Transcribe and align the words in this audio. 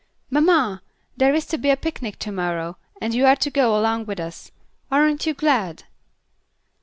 "Mamma. 0.31 0.81
There 1.15 1.35
is 1.35 1.45
to 1.45 1.59
be 1.59 1.69
a 1.69 1.77
picnic 1.77 2.17
to 2.17 2.31
morrow, 2.31 2.77
and 2.99 3.13
you 3.13 3.27
are 3.27 3.35
to 3.35 3.51
go 3.51 3.77
along 3.79 4.07
with 4.07 4.19
us. 4.19 4.49
Aren't 4.89 5.27
you 5.27 5.35
glad?" 5.35 5.83